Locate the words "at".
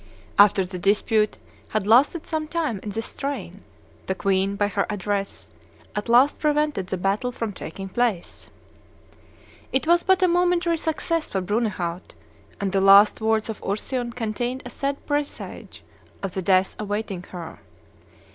5.95-6.09